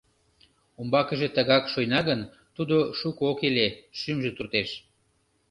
«Умбакыже 0.79 1.27
тыгак 1.35 1.63
шуйна 1.71 1.99
гын, 2.09 2.21
тудо 2.55 2.75
шуко 2.99 3.21
ок 3.31 3.39
иле»,— 3.47 3.67
шӱмжӧ 3.99 4.31
туртеш. 4.33 4.69